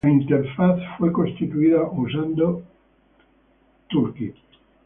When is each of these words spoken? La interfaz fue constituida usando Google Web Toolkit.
La 0.03 0.09
interfaz 0.09 0.79
fue 0.97 1.11
constituida 1.11 1.83
usando 1.83 2.33
Google 2.43 2.53
Web 2.55 3.87
Toolkit. 3.91 4.35